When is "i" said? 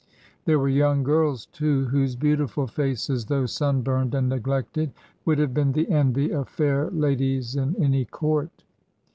6.31-6.33